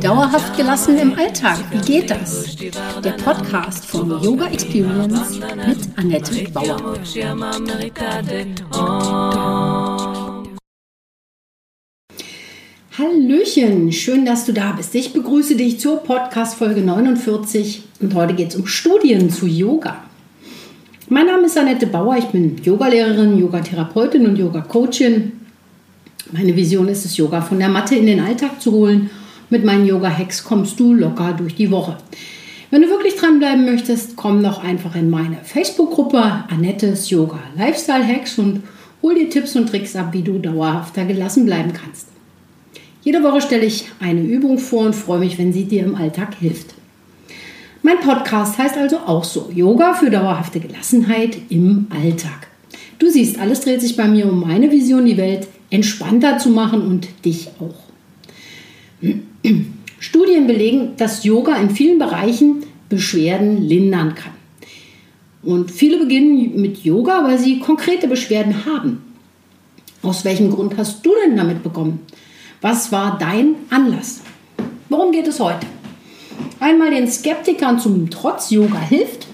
Dauerhaft 0.00 0.56
gelassen 0.56 0.96
im 0.96 1.12
Alltag, 1.12 1.58
wie 1.70 1.92
geht 1.92 2.10
das? 2.10 2.56
Der 3.04 3.10
Podcast 3.22 3.84
von 3.84 4.08
Yoga 4.22 4.46
Experience 4.46 5.38
mit 5.38 5.78
Annette 5.96 6.50
Bauer. 6.52 6.94
Hallöchen, 12.96 13.92
schön, 13.92 14.24
dass 14.24 14.46
du 14.46 14.54
da 14.54 14.72
bist. 14.72 14.94
Ich 14.94 15.12
begrüße 15.12 15.54
dich 15.54 15.78
zur 15.80 15.98
Podcast 15.98 16.54
Folge 16.54 16.80
49 16.80 17.82
und 18.00 18.14
heute 18.14 18.32
geht 18.32 18.48
es 18.48 18.56
um 18.56 18.66
Studien 18.66 19.28
zu 19.28 19.46
Yoga. 19.46 20.02
Mein 21.10 21.26
Name 21.26 21.44
ist 21.44 21.58
Annette 21.58 21.86
Bauer, 21.86 22.16
ich 22.16 22.26
bin 22.26 22.56
Yogalehrerin, 22.62 23.38
Yogatherapeutin 23.38 24.26
und 24.26 24.36
Yoga-Coachin 24.36 25.37
meine 26.32 26.54
Vision 26.54 26.88
ist 26.88 27.04
es, 27.04 27.16
Yoga 27.16 27.40
von 27.40 27.58
der 27.58 27.68
Matte 27.68 27.94
in 27.94 28.06
den 28.06 28.20
Alltag 28.20 28.60
zu 28.60 28.72
holen. 28.72 29.10
Mit 29.50 29.64
meinen 29.64 29.86
Yoga-Hacks 29.86 30.44
kommst 30.44 30.78
du 30.78 30.92
locker 30.92 31.32
durch 31.32 31.54
die 31.54 31.70
Woche. 31.70 31.96
Wenn 32.70 32.82
du 32.82 32.88
wirklich 32.88 33.16
dranbleiben 33.16 33.64
möchtest, 33.64 34.14
komm 34.16 34.42
doch 34.42 34.62
einfach 34.62 34.94
in 34.94 35.08
meine 35.08 35.38
Facebook-Gruppe 35.42 36.44
Annettes 36.50 37.08
Yoga 37.08 37.38
Lifestyle 37.56 38.06
Hacks 38.06 38.38
und 38.38 38.62
hol 39.02 39.14
dir 39.14 39.30
Tipps 39.30 39.56
und 39.56 39.70
Tricks 39.70 39.96
ab, 39.96 40.08
wie 40.12 40.22
du 40.22 40.38
dauerhafter 40.38 41.06
gelassen 41.06 41.46
bleiben 41.46 41.72
kannst. 41.72 42.08
Jede 43.02 43.22
Woche 43.22 43.40
stelle 43.40 43.64
ich 43.64 43.86
eine 44.00 44.20
Übung 44.20 44.58
vor 44.58 44.84
und 44.84 44.94
freue 44.94 45.20
mich, 45.20 45.38
wenn 45.38 45.52
sie 45.54 45.64
dir 45.64 45.82
im 45.82 45.94
Alltag 45.94 46.34
hilft. 46.38 46.74
Mein 47.82 48.00
Podcast 48.00 48.58
heißt 48.58 48.76
also 48.76 48.98
auch 48.98 49.24
so: 49.24 49.50
Yoga 49.54 49.94
für 49.94 50.10
dauerhafte 50.10 50.60
Gelassenheit 50.60 51.38
im 51.48 51.86
Alltag. 51.88 52.48
Du 52.98 53.08
siehst, 53.08 53.38
alles 53.38 53.60
dreht 53.60 53.80
sich 53.80 53.96
bei 53.96 54.08
mir 54.08 54.30
um 54.30 54.40
meine 54.40 54.70
Vision, 54.70 55.06
die 55.06 55.16
Welt 55.16 55.48
entspannter 55.70 56.38
zu 56.38 56.50
machen 56.50 56.82
und 56.82 57.08
dich 57.24 57.48
auch. 57.60 57.88
Studien 60.00 60.46
belegen, 60.46 60.92
dass 60.96 61.24
Yoga 61.24 61.56
in 61.56 61.70
vielen 61.70 61.98
Bereichen 61.98 62.64
Beschwerden 62.88 63.62
lindern 63.62 64.14
kann. 64.14 64.32
Und 65.42 65.70
viele 65.70 65.98
beginnen 65.98 66.60
mit 66.60 66.84
Yoga, 66.84 67.24
weil 67.24 67.38
sie 67.38 67.60
konkrete 67.60 68.08
Beschwerden 68.08 68.64
haben. 68.66 69.02
Aus 70.02 70.24
welchem 70.24 70.50
Grund 70.50 70.76
hast 70.76 71.04
du 71.04 71.10
denn 71.24 71.36
damit 71.36 71.62
bekommen? 71.62 72.00
Was 72.60 72.90
war 72.90 73.18
dein 73.18 73.54
Anlass? 73.70 74.20
Worum 74.88 75.12
geht 75.12 75.26
es 75.26 75.38
heute? 75.38 75.66
Einmal 76.60 76.90
den 76.90 77.08
Skeptikern 77.08 77.78
zum 77.78 78.10
Trotz 78.10 78.50
Yoga 78.50 78.80
hilft. 78.80 79.26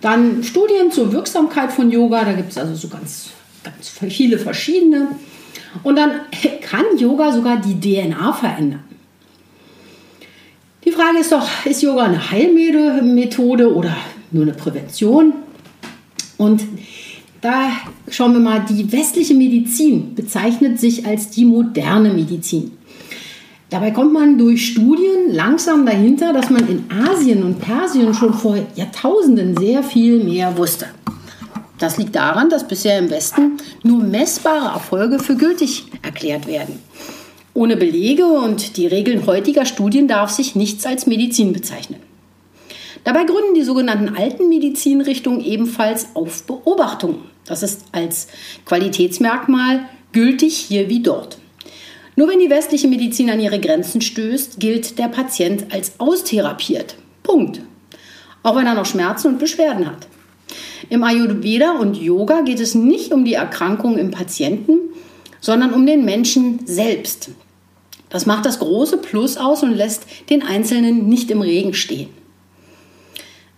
Dann 0.00 0.42
Studien 0.42 0.90
zur 0.90 1.12
Wirksamkeit 1.12 1.72
von 1.72 1.90
Yoga. 1.90 2.24
Da 2.24 2.32
gibt 2.32 2.50
es 2.50 2.58
also 2.58 2.74
so 2.74 2.88
ganz, 2.88 3.30
ganz 3.62 3.88
viele 3.88 4.38
verschiedene. 4.38 5.08
Und 5.82 5.96
dann 5.96 6.12
kann 6.62 6.84
Yoga 6.98 7.32
sogar 7.32 7.60
die 7.60 7.78
DNA 7.80 8.32
verändern. 8.32 8.84
Die 10.84 10.90
Frage 10.90 11.18
ist 11.18 11.32
doch, 11.32 11.46
ist 11.64 11.82
Yoga 11.82 12.04
eine 12.04 12.30
Heilmethode 12.30 13.72
oder 13.72 13.96
nur 14.30 14.42
eine 14.42 14.52
Prävention? 14.52 15.32
Und 16.38 16.62
da 17.40 17.70
schauen 18.08 18.32
wir 18.32 18.40
mal, 18.40 18.64
die 18.68 18.90
westliche 18.90 19.34
Medizin 19.34 20.14
bezeichnet 20.14 20.80
sich 20.80 21.06
als 21.06 21.30
die 21.30 21.44
moderne 21.44 22.12
Medizin. 22.12 22.72
Dabei 23.70 23.90
kommt 23.90 24.12
man 24.12 24.36
durch 24.36 24.66
Studien 24.66 25.32
langsam 25.32 25.86
dahinter, 25.86 26.32
dass 26.32 26.50
man 26.50 26.68
in 26.68 26.84
Asien 26.90 27.42
und 27.42 27.58
Persien 27.60 28.12
schon 28.12 28.34
vor 28.34 28.58
Jahrtausenden 28.74 29.56
sehr 29.56 29.82
viel 29.82 30.22
mehr 30.22 30.56
wusste. 30.58 30.86
Das 31.82 31.98
liegt 31.98 32.14
daran, 32.14 32.48
dass 32.48 32.68
bisher 32.68 32.96
im 32.96 33.10
Westen 33.10 33.56
nur 33.82 33.98
messbare 34.04 34.72
Erfolge 34.72 35.18
für 35.18 35.34
gültig 35.34 35.82
erklärt 36.02 36.46
werden. 36.46 36.78
Ohne 37.54 37.76
Belege 37.76 38.24
und 38.24 38.76
die 38.76 38.86
Regeln 38.86 39.26
heutiger 39.26 39.66
Studien 39.66 40.06
darf 40.06 40.30
sich 40.30 40.54
nichts 40.54 40.86
als 40.86 41.08
Medizin 41.08 41.52
bezeichnen. 41.52 41.98
Dabei 43.02 43.24
gründen 43.24 43.54
die 43.56 43.64
sogenannten 43.64 44.14
alten 44.14 44.48
Medizinrichtungen 44.48 45.44
ebenfalls 45.44 46.06
auf 46.14 46.44
Beobachtung. 46.44 47.18
Das 47.46 47.64
ist 47.64 47.82
als 47.90 48.28
Qualitätsmerkmal 48.64 49.80
gültig 50.12 50.56
hier 50.56 50.88
wie 50.88 51.02
dort. 51.02 51.38
Nur 52.14 52.28
wenn 52.28 52.38
die 52.38 52.48
westliche 52.48 52.86
Medizin 52.86 53.28
an 53.28 53.40
ihre 53.40 53.58
Grenzen 53.58 54.02
stößt, 54.02 54.60
gilt 54.60 55.00
der 55.00 55.08
Patient 55.08 55.74
als 55.74 55.98
austherapiert. 55.98 56.94
Punkt. 57.24 57.60
Auch 58.44 58.54
wenn 58.54 58.66
er 58.66 58.74
noch 58.74 58.86
Schmerzen 58.86 59.32
und 59.32 59.40
Beschwerden 59.40 59.84
hat. 59.84 60.06
Im 60.90 61.04
Ayurveda 61.04 61.72
und 61.72 61.96
Yoga 61.96 62.42
geht 62.42 62.60
es 62.60 62.74
nicht 62.74 63.12
um 63.12 63.24
die 63.24 63.34
Erkrankung 63.34 63.98
im 63.98 64.10
Patienten, 64.10 64.78
sondern 65.40 65.72
um 65.72 65.86
den 65.86 66.04
Menschen 66.04 66.66
selbst. 66.66 67.30
Das 68.08 68.26
macht 68.26 68.44
das 68.44 68.58
große 68.58 68.98
Plus 68.98 69.36
aus 69.36 69.62
und 69.62 69.74
lässt 69.74 70.06
den 70.28 70.42
Einzelnen 70.42 71.08
nicht 71.08 71.30
im 71.30 71.40
Regen 71.40 71.74
stehen. 71.74 72.08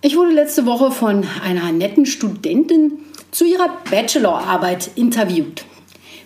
Ich 0.01 0.17
wurde 0.17 0.33
letzte 0.33 0.67
Woche 0.67 0.91
von 0.91 1.25
einer 1.43 1.73
netten 1.73 2.07
Studentin 2.07 2.93
zu 3.31 3.45
ihrer 3.45 3.79
Bachelorarbeit 3.91 4.91
interviewt. 4.95 5.65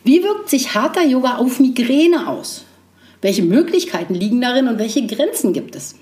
Wie 0.05 0.23
wirkt 0.23 0.51
sich 0.51 0.75
harter 0.75 1.05
Yoga 1.05 1.37
auf 1.37 1.61
Migräne 1.61 2.29
aus? 2.29 2.65
Welche 3.23 3.43
Möglichkeiten 3.43 4.15
liegen 4.15 4.41
darin 4.41 4.69
und 4.69 4.79
welche 4.79 5.07
Grenzen 5.07 5.53
gibt 5.53 5.75
es? 5.75 5.95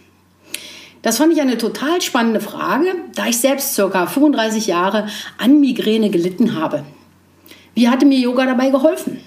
Das 1.07 1.19
fand 1.19 1.33
ich 1.33 1.41
eine 1.41 1.57
total 1.57 2.03
spannende 2.03 2.41
Frage, 2.41 2.97
da 3.15 3.29
ich 3.29 3.39
selbst 3.39 3.77
ca. 3.77 4.07
35 4.07 4.67
Jahre 4.67 5.07
an 5.39 5.61
Migräne 5.61 6.11
gelitten 6.11 6.61
habe. 6.61 6.83
Wie 7.75 7.89
hatte 7.89 8.05
mir 8.05 8.19
Yoga 8.19 8.45
dabei 8.45 8.71
geholfen? 8.71 9.21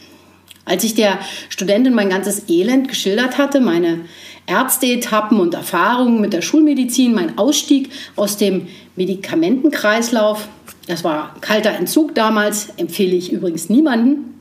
Als 0.65 0.83
ich 0.83 0.93
der 0.93 1.19
Studentin 1.47 1.93
mein 1.93 2.09
ganzes 2.09 2.49
Elend 2.49 2.89
geschildert 2.89 3.37
hatte, 3.37 3.61
meine 3.61 4.01
Ärzteetappen 4.45 5.39
und 5.39 5.53
Erfahrungen 5.53 6.19
mit 6.19 6.33
der 6.33 6.41
Schulmedizin, 6.41 7.13
mein 7.13 7.37
Ausstieg 7.37 7.91
aus 8.17 8.35
dem 8.35 8.67
Medikamentenkreislauf, 8.97 10.49
das 10.85 11.05
war 11.05 11.33
kalter 11.39 11.71
Entzug 11.71 12.13
damals, 12.13 12.73
empfehle 12.75 13.15
ich 13.15 13.31
übrigens 13.31 13.69
niemanden, 13.69 14.37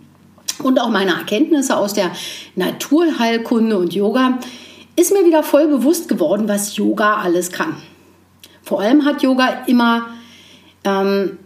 und 0.60 0.80
auch 0.80 0.88
meine 0.88 1.12
Erkenntnisse 1.12 1.76
aus 1.76 1.94
der 1.94 2.10
Naturheilkunde 2.56 3.78
und 3.78 3.94
Yoga, 3.94 4.40
ist 4.98 5.12
mir 5.12 5.24
wieder 5.24 5.42
voll 5.42 5.68
bewusst 5.68 6.08
geworden, 6.08 6.48
was 6.48 6.76
Yoga 6.76 7.18
alles 7.18 7.52
kann. 7.52 7.76
Vor 8.62 8.80
allem 8.80 9.04
hat 9.04 9.22
Yoga 9.22 9.64
immer 9.66 10.08
ähm, 10.84 11.38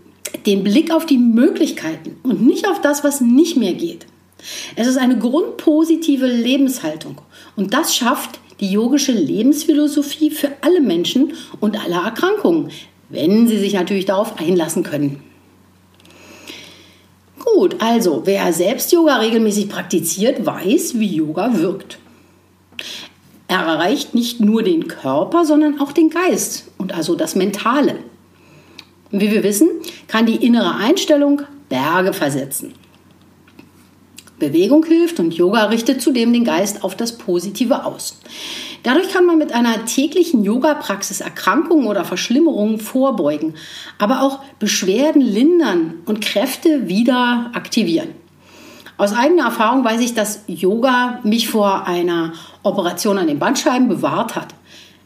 den 0.47 0.65
Blick 0.65 0.93
auf 0.93 1.07
die 1.07 1.19
Möglichkeiten 1.19 2.19
und 2.23 2.43
nicht 2.43 2.69
auf 2.69 2.81
das, 2.81 3.05
was 3.05 3.21
nicht 3.21 3.57
mehr 3.57 3.75
geht. 3.75 4.07
Es 4.75 4.87
ist 4.87 4.97
eine 4.97 5.19
grundpositive 5.19 6.27
Lebenshaltung 6.27 7.21
und 7.55 7.75
das 7.75 7.95
schafft 7.95 8.41
die 8.61 8.71
yogische 8.71 9.13
Lebensphilosophie 9.13 10.31
für 10.31 10.51
alle 10.63 10.81
Menschen 10.81 11.35
und 11.61 11.79
alle 11.79 12.05
Erkrankungen, 12.05 12.71
wenn 13.09 13.47
sie 13.49 13.59
sich 13.59 13.75
natürlich 13.75 14.07
darauf 14.07 14.39
einlassen 14.41 14.83
können. 14.83 15.23
Gut, 17.39 17.77
also 17.81 18.23
wer 18.25 18.53
selbst 18.53 18.93
Yoga 18.93 19.17
regelmäßig 19.17 19.69
praktiziert, 19.69 20.47
weiß, 20.47 20.99
wie 20.99 21.17
Yoga 21.17 21.59
wirkt. 21.59 21.99
Er 23.53 23.67
erreicht 23.67 24.15
nicht 24.15 24.41
nur 24.41 24.63
den 24.63 24.89
Körper, 24.89 25.45
sondern 25.45 25.79
auch 25.79 25.93
den 25.93 26.09
Geist 26.09 26.71
und 26.79 26.95
also 26.95 27.15
das 27.15 27.35
Mentale. 27.35 27.99
Wie 29.11 29.31
wir 29.31 29.43
wissen, 29.43 29.69
kann 30.09 30.25
die 30.25 30.37
innere 30.37 30.77
Einstellung 30.77 31.43
Berge 31.69 32.15
versetzen. 32.15 32.73
Bewegung 34.39 34.87
hilft 34.87 35.21
und 35.21 35.35
Yoga 35.35 35.67
richtet 35.67 36.01
zudem 36.01 36.33
den 36.33 36.45
Geist 36.45 36.83
auf 36.83 36.97
das 36.97 37.19
Positive 37.19 37.85
aus. 37.85 38.21
Dadurch 38.85 39.11
kann 39.11 39.27
man 39.27 39.37
mit 39.37 39.53
einer 39.53 39.85
täglichen 39.85 40.45
Yoga-Praxis 40.45 41.21
Erkrankungen 41.21 41.89
oder 41.89 42.07
Verschlimmerungen 42.07 42.81
vorbeugen, 42.81 43.53
aber 43.99 44.23
auch 44.23 44.39
Beschwerden 44.61 45.21
lindern 45.21 45.97
und 46.07 46.23
Kräfte 46.23 46.89
wieder 46.89 47.51
aktivieren. 47.53 48.15
Aus 48.97 49.13
eigener 49.13 49.45
Erfahrung 49.45 49.85
weiß 49.85 50.01
ich, 50.01 50.15
dass 50.15 50.45
Yoga 50.47 51.21
mich 51.23 51.49
vor 51.49 51.87
einer 51.87 52.33
Operation 52.63 53.19
an 53.19 53.27
den 53.27 53.39
Bandscheiben 53.39 53.89
bewahrt 53.89 54.37
hat. 54.37 54.55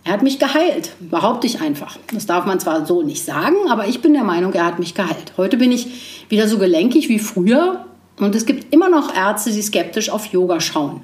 Er 0.04 0.12
hat 0.12 0.22
mich 0.22 0.38
geheilt, 0.38 0.92
behaupte 1.00 1.46
ich 1.48 1.60
einfach. 1.60 1.98
Das 2.12 2.26
darf 2.26 2.46
man 2.46 2.60
zwar 2.60 2.86
so 2.86 3.02
nicht 3.02 3.24
sagen, 3.24 3.56
aber 3.68 3.88
ich 3.88 4.02
bin 4.02 4.12
der 4.12 4.22
Meinung, 4.22 4.52
er 4.52 4.66
hat 4.66 4.78
mich 4.78 4.94
geheilt. 4.94 5.32
Heute 5.36 5.56
bin 5.56 5.72
ich 5.72 6.26
wieder 6.28 6.46
so 6.46 6.58
gelenkig 6.58 7.08
wie 7.08 7.18
früher 7.18 7.84
und 8.18 8.34
es 8.34 8.46
gibt 8.46 8.72
immer 8.72 8.88
noch 8.88 9.14
Ärzte, 9.14 9.50
die 9.50 9.62
skeptisch 9.62 10.10
auf 10.10 10.26
Yoga 10.26 10.60
schauen. 10.60 11.00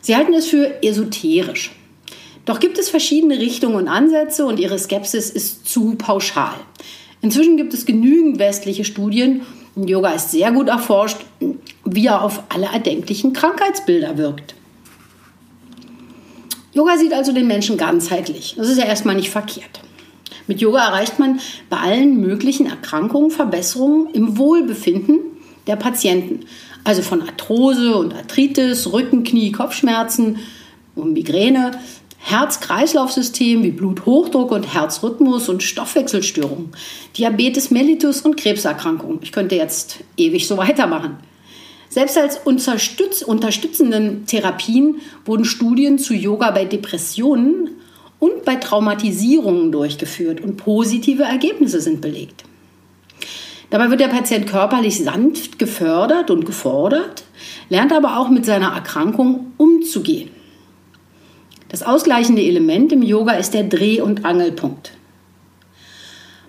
Sie 0.00 0.16
halten 0.16 0.34
es 0.34 0.46
für 0.46 0.82
esoterisch. 0.82 1.72
Doch 2.44 2.60
gibt 2.60 2.76
es 2.78 2.90
verschiedene 2.90 3.38
Richtungen 3.38 3.76
und 3.76 3.88
Ansätze 3.88 4.44
und 4.44 4.58
ihre 4.58 4.78
Skepsis 4.78 5.30
ist 5.30 5.66
zu 5.68 5.94
pauschal. 5.94 6.56
Inzwischen 7.22 7.56
gibt 7.56 7.72
es 7.72 7.86
genügend 7.86 8.38
westliche 8.38 8.84
Studien 8.84 9.42
und 9.76 9.88
Yoga 9.88 10.10
ist 10.10 10.30
sehr 10.30 10.52
gut 10.52 10.68
erforscht, 10.68 11.18
wie 11.84 12.06
er 12.06 12.22
auf 12.22 12.42
alle 12.48 12.66
erdenklichen 12.66 13.32
Krankheitsbilder 13.32 14.18
wirkt. 14.18 14.54
Yoga 16.74 16.98
sieht 16.98 17.12
also 17.12 17.32
den 17.32 17.46
Menschen 17.46 17.76
ganzheitlich. 17.76 18.56
Das 18.58 18.68
ist 18.68 18.78
ja 18.78 18.84
erstmal 18.84 19.14
nicht 19.14 19.30
verkehrt. 19.30 19.80
Mit 20.48 20.60
Yoga 20.60 20.88
erreicht 20.88 21.18
man 21.18 21.40
bei 21.70 21.78
allen 21.78 22.20
möglichen 22.20 22.66
Erkrankungen 22.66 23.30
Verbesserungen 23.30 24.08
im 24.12 24.36
Wohlbefinden 24.36 25.20
der 25.68 25.76
Patienten. 25.76 26.40
Also 26.82 27.00
von 27.00 27.22
Arthrose 27.22 27.96
und 27.96 28.12
Arthritis, 28.12 28.92
Rücken, 28.92 29.22
Knie, 29.22 29.52
Kopfschmerzen 29.52 30.40
und 30.96 31.14
Migräne, 31.14 31.78
Herz-Kreislauf-System 32.18 33.62
wie 33.62 33.70
Bluthochdruck 33.70 34.50
und 34.50 34.74
Herzrhythmus 34.74 35.48
und 35.48 35.62
Stoffwechselstörungen, 35.62 36.72
Diabetes 37.16 37.70
mellitus 37.70 38.22
und 38.22 38.36
Krebserkrankungen. 38.36 39.20
Ich 39.22 39.30
könnte 39.30 39.54
jetzt 39.54 40.00
ewig 40.16 40.48
so 40.48 40.56
weitermachen. 40.56 41.18
Selbst 41.94 42.18
als 42.18 42.38
unterstütz 42.38 43.22
unterstützenden 43.22 44.26
Therapien 44.26 44.96
wurden 45.24 45.44
Studien 45.44 45.96
zu 45.96 46.12
Yoga 46.12 46.50
bei 46.50 46.64
Depressionen 46.64 47.70
und 48.18 48.44
bei 48.44 48.56
Traumatisierungen 48.56 49.70
durchgeführt 49.70 50.40
und 50.40 50.56
positive 50.56 51.22
Ergebnisse 51.22 51.80
sind 51.80 52.00
belegt. 52.00 52.42
Dabei 53.70 53.90
wird 53.90 54.00
der 54.00 54.08
Patient 54.08 54.48
körperlich 54.48 55.04
sanft 55.04 55.60
gefördert 55.60 56.32
und 56.32 56.44
gefordert, 56.46 57.22
lernt 57.68 57.92
aber 57.92 58.18
auch 58.18 58.28
mit 58.28 58.44
seiner 58.44 58.72
Erkrankung 58.72 59.52
umzugehen. 59.56 60.30
Das 61.68 61.84
ausgleichende 61.84 62.42
Element 62.42 62.92
im 62.92 63.02
Yoga 63.02 63.34
ist 63.34 63.54
der 63.54 63.68
Dreh- 63.68 64.00
und 64.00 64.24
Angelpunkt. 64.24 64.90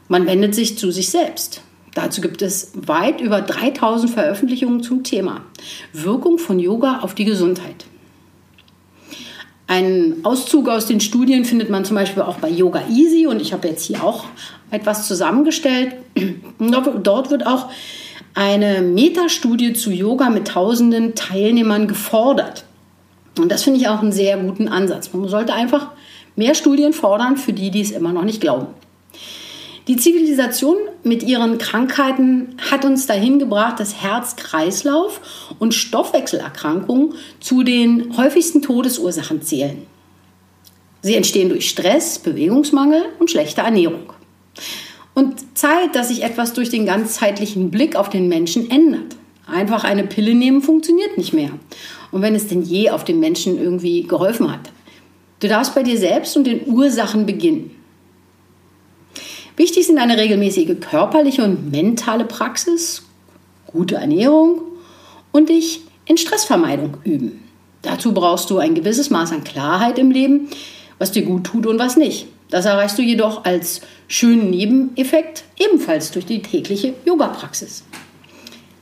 Man 0.08 0.26
wendet 0.26 0.56
sich 0.56 0.80
zu 0.80 0.90
sich 0.90 1.12
selbst. 1.12 1.62
Dazu 1.96 2.20
gibt 2.20 2.42
es 2.42 2.74
weit 2.76 3.22
über 3.22 3.42
3000 3.42 4.12
Veröffentlichungen 4.12 4.84
zum 4.84 5.04
Thema 5.04 5.42
Wirkung 5.94 6.38
von 6.38 6.60
Yoga 6.60 7.00
auf 7.00 7.16
die 7.16 7.24
Gesundheit. 7.24 7.86
Einen 9.68 10.24
Auszug 10.24 10.68
aus 10.68 10.86
den 10.86 11.00
Studien 11.00 11.46
findet 11.46 11.70
man 11.70 11.86
zum 11.86 11.96
Beispiel 11.96 12.22
auch 12.22 12.38
bei 12.38 12.50
Yoga 12.50 12.84
Easy 12.90 13.26
und 13.26 13.42
ich 13.42 13.54
habe 13.54 13.70
jetzt 13.70 13.86
hier 13.86 14.04
auch 14.04 14.26
etwas 14.72 15.08
zusammengestellt. 15.08 15.96
Dort 16.60 17.32
wird 17.32 17.48
auch 17.48 17.70
eine 18.36 18.82
Metastudie 18.82 19.72
zu 19.72 19.90
Yoga 19.90 20.30
mit 20.30 20.50
tausenden 20.50 21.16
Teilnehmern 21.16 21.88
gefordert. 21.88 22.66
Und 23.40 23.52
das 23.52 23.64
finde 23.64 23.80
ich 23.80 23.88
auch 23.88 24.02
einen 24.02 24.12
sehr 24.12 24.38
guten 24.38 24.68
Ansatz. 24.68 25.14
Man 25.14 25.30
sollte 25.30 25.54
einfach 25.54 25.92
mehr 26.36 26.56
Studien 26.56 26.92
fordern 26.92 27.38
für 27.38 27.54
die, 27.54 27.72
die 27.72 27.82
es 27.82 27.92
immer 27.92 28.12
noch 28.12 28.24
nicht 28.24 28.42
glauben. 28.42 28.68
Die 29.88 29.96
Zivilisation 29.96 30.78
mit 31.06 31.22
ihren 31.22 31.60
Krankheiten 31.60 32.58
hat 32.72 32.84
uns 32.84 33.06
dahin 33.06 33.38
gebracht, 33.38 33.80
dass 33.80 34.02
Herz-Kreislauf 34.02 35.56
und 35.60 35.74
Stoffwechselerkrankungen 35.74 37.14
zu 37.40 37.64
den 37.64 38.18
häufigsten 38.18 38.64
Todesursachen 38.64 39.44
zählen. 39.44 39.84
Sie 41.04 41.14
entstehen 41.14 41.50
durch 41.50 41.70
Stress, 41.70 42.18
Bewegungsmangel 42.18 43.04
und 43.20 43.30
schlechte 43.30 43.62
Ernährung. 43.62 44.14
Und 45.14 45.56
Zeit, 45.56 45.94
dass 45.94 46.08
sich 46.08 46.24
etwas 46.24 46.54
durch 46.54 46.70
den 46.70 46.88
ganzheitlichen 46.88 47.70
Blick 47.70 47.96
auf 47.96 48.10
den 48.10 48.28
Menschen 48.28 48.72
ändert. 48.72 49.16
Einfach 49.46 49.84
eine 49.84 50.06
Pille 50.06 50.34
nehmen 50.34 50.64
funktioniert 50.64 51.20
nicht 51.20 51.34
mehr. 51.34 51.52
Und 52.12 52.24
wenn 52.24 52.34
es 52.34 52.48
denn 52.48 52.64
je 52.64 52.90
auf 52.90 53.04
den 53.04 53.20
Menschen 53.20 53.62
irgendwie 53.62 54.04
geholfen 54.04 54.52
hat. 54.52 54.72
Du 55.40 55.48
darfst 55.48 55.76
bei 55.76 55.84
dir 55.84 56.00
selbst 56.00 56.36
und 56.36 56.48
den 56.48 56.68
Ursachen 56.68 57.28
beginnen. 57.28 57.75
Wichtig 59.58 59.88
sind 59.88 59.98
eine 59.98 60.18
regelmäßige 60.18 60.80
körperliche 60.82 61.44
und 61.44 61.72
mentale 61.72 62.26
Praxis, 62.26 63.04
gute 63.68 63.96
Ernährung 63.96 64.62
und 65.32 65.50
dich 65.50 65.82
in 66.06 66.18
Stressvermeidung 66.18 66.98
üben. 67.04 67.44
Dazu 67.82 68.14
brauchst 68.14 68.50
du 68.50 68.58
ein 68.58 68.76
gewisses 68.76 69.10
Maß 69.10 69.32
an 69.32 69.44
Klarheit 69.44 69.98
im 69.98 70.12
Leben, 70.12 70.50
was 70.98 71.12
dir 71.12 71.24
gut 71.24 71.46
tut 71.46 71.66
und 71.68 71.80
was 71.80 71.98
nicht. 71.98 72.28
Das 72.50 72.66
erreichst 72.66 72.98
du 72.98 73.02
jedoch 73.02 73.46
als 73.46 73.82
schönen 74.08 74.50
Nebeneffekt 74.50 75.46
ebenfalls 75.58 76.12
durch 76.12 76.26
die 76.26 76.42
tägliche 76.42 76.94
Yoga-Praxis. 77.06 77.84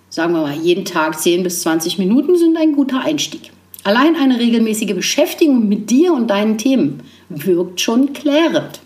Sagen 0.10 0.34
wir 0.34 0.42
mal, 0.42 0.56
jeden 0.56 0.86
Tag 0.86 1.20
10 1.20 1.44
bis 1.44 1.62
20 1.62 1.98
Minuten 1.98 2.38
sind 2.38 2.58
ein 2.58 2.74
guter 2.74 3.02
Einstieg. 3.02 3.52
Allein 3.84 4.16
eine 4.16 4.40
regelmäßige 4.40 4.94
Beschäftigung 4.94 5.68
mit 5.68 5.90
dir 5.90 6.14
und 6.14 6.28
deinen 6.28 6.58
Themen 6.58 7.04
wirkt 7.30 7.82
schon 7.82 8.14
klärend. 8.14 8.80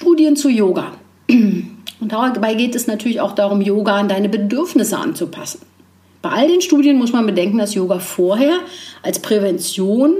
Studien 0.00 0.34
zu 0.34 0.48
Yoga. 0.48 0.92
Und 1.28 2.08
dabei 2.10 2.54
geht 2.54 2.74
es 2.74 2.86
natürlich 2.86 3.20
auch 3.20 3.32
darum, 3.32 3.60
Yoga 3.60 3.96
an 3.96 4.08
deine 4.08 4.30
Bedürfnisse 4.30 4.96
anzupassen. 4.96 5.60
Bei 6.22 6.30
all 6.30 6.48
den 6.48 6.62
Studien 6.62 6.96
muss 6.96 7.12
man 7.12 7.26
bedenken, 7.26 7.58
dass 7.58 7.74
Yoga 7.74 7.98
vorher 7.98 8.60
als 9.02 9.18
Prävention 9.18 10.14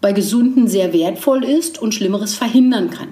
bei 0.00 0.12
Gesunden 0.12 0.68
sehr 0.68 0.92
wertvoll 0.92 1.42
ist 1.42 1.82
und 1.82 1.94
Schlimmeres 1.94 2.36
verhindern 2.36 2.90
kann. 2.90 3.08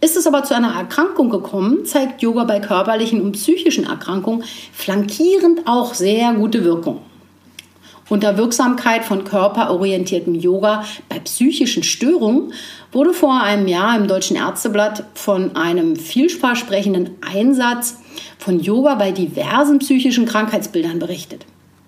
Ist 0.00 0.16
es 0.16 0.26
aber 0.26 0.42
zu 0.42 0.56
einer 0.56 0.74
Erkrankung 0.74 1.30
gekommen, 1.30 1.84
zeigt 1.84 2.20
Yoga 2.20 2.42
bei 2.42 2.58
körperlichen 2.58 3.22
und 3.22 3.32
psychischen 3.32 3.84
Erkrankungen 3.84 4.42
flankierend 4.72 5.60
auch 5.66 5.94
sehr 5.94 6.32
gute 6.34 6.64
Wirkung. 6.64 6.98
Unter 8.10 8.36
Wirksamkeit 8.36 9.04
von 9.04 9.24
körperorientiertem 9.24 10.34
Yoga 10.34 10.84
bei 11.08 11.18
psychischen 11.20 11.82
Störungen 11.82 12.52
wurde 12.92 13.14
vor 13.14 13.42
einem 13.42 13.66
Jahr 13.66 13.96
im 13.96 14.08
Deutschen 14.08 14.36
Ärzteblatt 14.36 15.04
von 15.14 15.56
einem 15.56 15.96
vielversprechenden 15.96 17.10
Einsatz 17.22 17.96
von 18.38 18.60
Yoga 18.60 18.96
bei 18.96 19.10
diversen 19.10 19.78
psychischen 19.78 20.26
Krankheitsbildern 20.26 20.98
berichtet. 20.98 21.46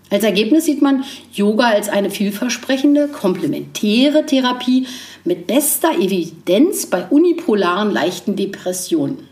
Als 0.09 0.25
Ergebnis 0.25 0.65
sieht 0.65 0.81
man 0.83 1.05
Yoga 1.33 1.67
als 1.67 1.89
eine 1.89 2.11
vielversprechende, 2.11 3.09
komplementäre 3.09 4.25
Therapie 4.25 4.87
mit 5.25 5.47
bester 5.47 5.99
Evidenz 5.99 6.87
bei 6.87 7.05
unipolaren 7.05 7.91
leichten 7.91 8.37
Depressionen. 8.37 9.29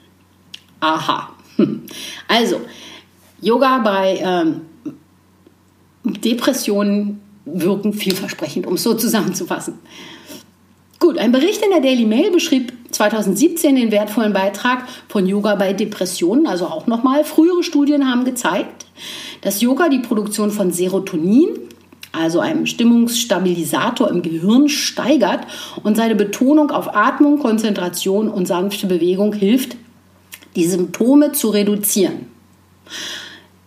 Aha. 0.81 1.31
Also, 2.27 2.61
Yoga 3.41 3.79
bei 3.79 4.19
ähm, 4.21 4.63
Depressionen 6.05 7.21
wirken 7.47 7.93
vielversprechend, 7.93 8.67
um 8.67 8.75
es 8.75 8.83
so 8.83 8.95
zusammenzufassen. 8.95 9.75
Gut, 11.01 11.19
ein 11.19 11.33
Bericht 11.33 11.63
in 11.63 11.71
der 11.71 11.81
Daily 11.81 12.07
Mail 12.07 12.31
beschrieb 12.31 12.73
2017 12.91 13.77
den 13.77 13.91
wertvollen 13.91 14.33
Beitrag 14.33 14.85
von 15.09 15.27
Yoga 15.27 15.55
bei 15.57 15.73
Depressionen, 15.73 16.47
also 16.47 16.67
auch 16.67 16.87
nochmal. 16.87 17.25
Frühere 17.25 17.63
Studien 17.63 18.09
haben 18.09 18.25
gezeigt, 18.25 18.87
dass 19.43 19.61
Yoga 19.61 19.89
die 19.89 19.99
Produktion 19.99 20.51
von 20.51 20.73
Serotonin, 20.73 21.49
also 22.13 22.41
einem 22.41 22.65
Stimmungsstabilisator 22.65 24.09
im 24.09 24.23
Gehirn, 24.23 24.69
steigert 24.69 25.41
und 25.83 25.97
seine 25.97 26.15
Betonung 26.15 26.71
auf 26.71 26.95
Atmung, 26.95 27.39
Konzentration 27.39 28.29
und 28.29 28.47
sanfte 28.47 28.87
Bewegung 28.87 29.35
hilft, 29.35 29.77
die 30.57 30.67
Symptome 30.67 31.33
zu 31.33 31.51
reduzieren. 31.51 32.29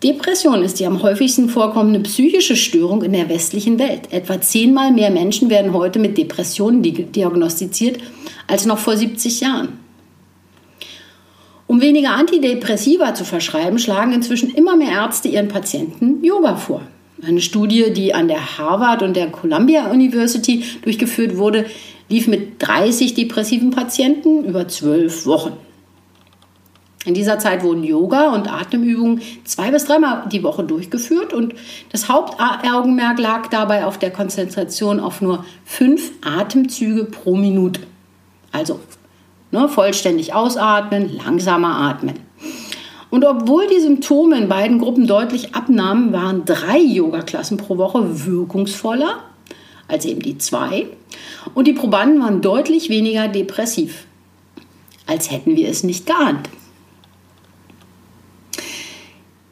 Depression 0.03 0.61
ist 0.61 0.79
die 0.79 0.85
am 0.85 1.01
häufigsten 1.01 1.49
vorkommende 1.49 1.99
psychische 2.01 2.55
Störung 2.55 3.01
in 3.01 3.13
der 3.13 3.29
westlichen 3.29 3.79
Welt. 3.79 4.13
Etwa 4.13 4.39
zehnmal 4.39 4.91
mehr 4.91 5.09
Menschen 5.09 5.49
werden 5.49 5.73
heute 5.73 5.97
mit 5.97 6.19
Depressionen 6.19 6.83
diagnostiziert 6.83 7.99
als 8.45 8.67
noch 8.67 8.77
vor 8.77 8.95
70 8.95 9.41
Jahren. 9.41 9.79
Um 11.65 11.81
weniger 11.81 12.11
Antidepressiva 12.11 13.15
zu 13.15 13.25
verschreiben, 13.25 13.79
schlagen 13.79 14.13
inzwischen 14.13 14.53
immer 14.53 14.77
mehr 14.77 14.91
Ärzte 14.91 15.29
ihren 15.29 15.47
Patienten 15.47 16.23
Yoga 16.23 16.55
vor. 16.55 16.83
Eine 17.25 17.41
Studie, 17.41 17.91
die 17.91 18.13
an 18.13 18.27
der 18.27 18.59
Harvard 18.59 19.01
und 19.01 19.15
der 19.15 19.31
Columbia 19.31 19.89
University 19.89 20.63
durchgeführt 20.83 21.37
wurde, 21.37 21.65
lief 22.07 22.27
mit 22.27 22.61
30 22.61 23.15
depressiven 23.15 23.71
Patienten 23.71 24.45
über 24.45 24.67
zwölf 24.67 25.25
Wochen. 25.25 25.53
In 27.07 27.13
dieser 27.13 27.39
Zeit 27.39 27.63
wurden 27.63 27.85
Yoga 27.85 28.33
und 28.33 28.51
Atemübungen 28.51 29.21
zwei 29.45 29.71
bis 29.71 29.85
dreimal 29.85 30.27
die 30.29 30.43
Woche 30.43 30.65
durchgeführt 30.65 31.31
und 31.31 31.55
das 31.89 32.09
Hauptaugenmerk 32.09 33.17
lag 33.17 33.47
dabei 33.47 33.85
auf 33.85 33.97
der 33.97 34.11
Konzentration 34.11 34.99
auf 34.99 35.21
nur 35.21 35.45
fünf 35.63 36.11
Atemzüge 36.21 37.05
pro 37.05 37.37
Minute. 37.37 37.79
Also 38.51 38.81
ne, 39.51 39.69
vollständig 39.69 40.33
ausatmen, 40.33 41.15
langsamer 41.15 41.77
atmen. 41.77 42.19
Und 43.09 43.23
obwohl 43.23 43.67
die 43.67 43.79
Symptome 43.79 44.37
in 44.37 44.49
beiden 44.49 44.77
Gruppen 44.77 45.07
deutlich 45.07 45.55
abnahmen, 45.55 46.11
waren 46.11 46.43
drei 46.43 46.77
Yoga-Klassen 46.77 47.55
pro 47.55 47.77
Woche 47.77 48.25
wirkungsvoller 48.25 49.23
als 49.87 50.03
eben 50.03 50.21
die 50.21 50.39
zwei. 50.39 50.87
Und 51.53 51.67
die 51.67 51.73
Probanden 51.73 52.21
waren 52.21 52.41
deutlich 52.41 52.89
weniger 52.89 53.29
depressiv, 53.29 54.07
als 55.05 55.31
hätten 55.31 55.55
wir 55.55 55.69
es 55.69 55.83
nicht 55.83 56.05
geahnt. 56.05 56.49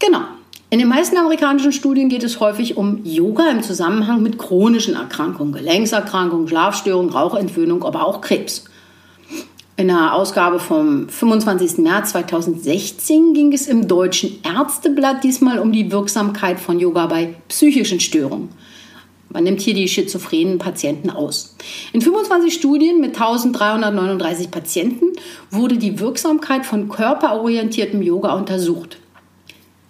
Genau. 0.05 0.21
In 0.69 0.79
den 0.79 0.88
meisten 0.88 1.17
amerikanischen 1.17 1.71
Studien 1.71 2.09
geht 2.09 2.24
es 2.24 2.39
häufig 2.39 2.77
um 2.77 3.03
Yoga 3.03 3.50
im 3.50 3.63
Zusammenhang 3.63 4.21
mit 4.21 4.38
chronischen 4.38 4.95
Erkrankungen, 4.95 5.53
Gelenkserkrankungen, 5.53 6.47
Schlafstörungen, 6.47 7.12
Rauchentwöhnung, 7.12 7.83
aber 7.83 8.05
auch 8.05 8.21
Krebs. 8.21 8.65
In 9.77 9.88
der 9.88 10.13
Ausgabe 10.13 10.59
vom 10.59 11.09
25. 11.09 11.79
März 11.79 12.12
2016 12.12 13.33
ging 13.33 13.51
es 13.51 13.67
im 13.67 13.88
Deutschen 13.88 14.39
Ärzteblatt 14.43 15.24
diesmal 15.24 15.59
um 15.59 15.71
die 15.71 15.91
Wirksamkeit 15.91 16.59
von 16.59 16.79
Yoga 16.79 17.07
bei 17.07 17.35
psychischen 17.47 18.00
Störungen. 18.00 18.50
Man 19.29 19.43
nimmt 19.43 19.62
hier 19.62 19.74
die 19.74 19.88
schizophrenen 19.88 20.59
Patienten 20.59 21.09
aus. 21.09 21.55
In 21.93 22.01
25 22.01 22.53
Studien 22.53 23.01
mit 23.01 23.15
1339 23.15 24.51
Patienten 24.51 25.07
wurde 25.51 25.77
die 25.77 26.00
Wirksamkeit 26.00 26.65
von 26.65 26.89
körperorientiertem 26.89 28.01
Yoga 28.01 28.33
untersucht. 28.33 28.97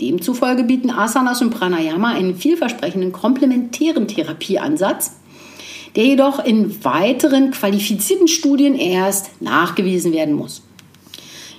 Demzufolge 0.01 0.63
bieten 0.63 0.89
Asanas 0.89 1.41
und 1.41 1.51
Pranayama 1.51 2.09
einen 2.09 2.35
vielversprechenden 2.35 3.11
komplementären 3.11 4.07
Therapieansatz, 4.07 5.13
der 5.95 6.03
jedoch 6.03 6.43
in 6.43 6.83
weiteren 6.83 7.51
qualifizierten 7.51 8.27
Studien 8.27 8.75
erst 8.75 9.41
nachgewiesen 9.41 10.11
werden 10.11 10.35
muss. 10.35 10.61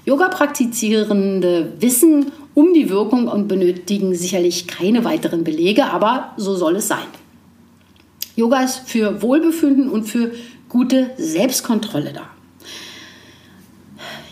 Yoga-Praktizierende 0.05 1.73
wissen 1.81 2.33
um 2.55 2.75
die 2.75 2.91
Wirkung 2.91 3.29
und 3.29 3.49
benötigen 3.49 4.15
sicherlich 4.15 4.67
keine 4.67 5.05
weiteren 5.05 5.43
Belege, 5.43 5.87
aber 5.87 6.33
so 6.37 6.55
soll 6.55 6.77
es 6.77 6.89
sein. 6.89 7.07
Yoga 8.37 8.63
ist 8.63 8.89
für 8.89 9.23
Wohlbefinden 9.23 9.89
und 9.89 10.05
für 10.05 10.33
gute 10.69 11.11
Selbstkontrolle 11.17 12.13
da. 12.13 12.36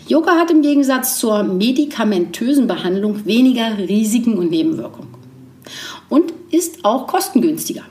Yoga 0.07 0.37
hat 0.37 0.51
im 0.51 0.61
Gegensatz 0.61 1.17
zur 1.17 1.41
medikamentösen 1.41 2.67
Behandlung 2.67 3.25
weniger 3.25 3.75
Risiken 3.79 4.37
und 4.37 4.51
Nebenwirkungen 4.51 5.15
und 6.09 6.31
ist 6.51 6.85
auch 6.85 7.07
kostengünstiger. 7.07 7.81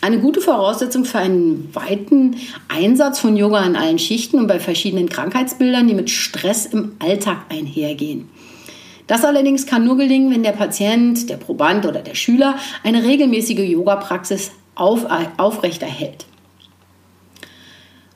Eine 0.00 0.18
gute 0.18 0.40
Voraussetzung 0.40 1.04
für 1.04 1.18
einen 1.18 1.70
weiten 1.72 2.36
Einsatz 2.68 3.20
von 3.20 3.36
Yoga 3.36 3.64
in 3.64 3.76
allen 3.76 4.00
Schichten 4.00 4.38
und 4.40 4.48
bei 4.48 4.58
verschiedenen 4.58 5.08
Krankheitsbildern, 5.08 5.86
die 5.86 5.94
mit 5.94 6.10
Stress 6.10 6.66
im 6.66 6.96
Alltag 6.98 7.42
einhergehen. 7.48 8.28
Das 9.06 9.24
allerdings 9.24 9.64
kann 9.64 9.84
nur 9.84 9.96
gelingen, 9.96 10.32
wenn 10.32 10.42
der 10.42 10.52
Patient, 10.52 11.30
der 11.30 11.36
Proband 11.36 11.86
oder 11.86 12.00
der 12.00 12.16
Schüler 12.16 12.56
eine 12.82 13.04
regelmäßige 13.04 13.60
Yoga-Praxis 13.60 14.50
auf, 14.74 15.06
aufrechterhält. 15.36 16.26